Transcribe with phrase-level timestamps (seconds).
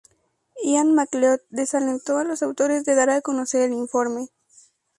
[0.63, 4.29] Ian Macleod desalentó a los autores de dar a conocer el informe.